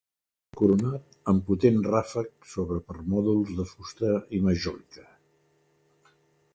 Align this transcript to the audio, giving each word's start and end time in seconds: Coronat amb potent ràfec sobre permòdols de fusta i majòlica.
Coronat 0.61 1.13
amb 1.33 1.43
potent 1.49 1.77
ràfec 1.89 2.49
sobre 2.55 2.79
permòdols 2.89 3.53
de 3.61 3.69
fusta 3.75 4.13
i 4.39 4.43
majòlica. 4.49 5.09